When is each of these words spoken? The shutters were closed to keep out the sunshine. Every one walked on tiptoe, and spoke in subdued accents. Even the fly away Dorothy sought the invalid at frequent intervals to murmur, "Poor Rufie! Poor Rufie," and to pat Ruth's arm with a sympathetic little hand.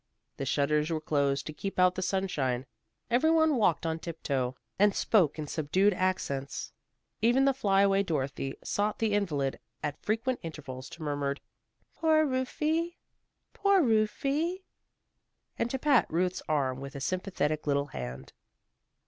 The 0.37 0.47
shutters 0.47 0.89
were 0.89 0.99
closed 0.99 1.45
to 1.45 1.53
keep 1.53 1.77
out 1.77 1.93
the 1.93 2.01
sunshine. 2.01 2.65
Every 3.11 3.29
one 3.29 3.55
walked 3.55 3.85
on 3.85 3.99
tiptoe, 3.99 4.55
and 4.79 4.95
spoke 4.95 5.37
in 5.37 5.45
subdued 5.45 5.93
accents. 5.93 6.73
Even 7.21 7.45
the 7.45 7.53
fly 7.53 7.83
away 7.83 8.01
Dorothy 8.01 8.55
sought 8.63 8.97
the 8.97 9.13
invalid 9.13 9.59
at 9.83 10.01
frequent 10.01 10.39
intervals 10.41 10.89
to 10.89 11.03
murmur, 11.03 11.35
"Poor 11.93 12.25
Rufie! 12.25 12.97
Poor 13.53 13.79
Rufie," 13.83 14.63
and 15.59 15.69
to 15.69 15.77
pat 15.77 16.07
Ruth's 16.09 16.41
arm 16.49 16.81
with 16.81 16.95
a 16.95 16.99
sympathetic 16.99 17.67
little 17.67 17.85
hand. 17.93 18.33